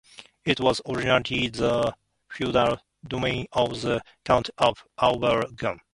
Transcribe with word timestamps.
It 0.45 0.59
was 0.59 0.81
originally 0.87 1.49
the 1.49 1.95
feudal 2.27 2.79
domain 3.07 3.45
of 3.51 3.81
the 3.81 4.01
Counts 4.25 4.49
of 4.57 4.83
Auvergne. 4.97 5.79